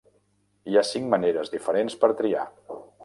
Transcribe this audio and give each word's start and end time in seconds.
Hi 0.71 0.79
ha 0.79 0.83
cinc 0.91 1.05
maneres 1.11 1.53
diferents 1.57 1.99
per 2.05 2.11
triar. 2.23 2.47